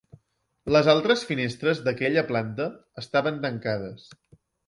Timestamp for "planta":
2.31-2.67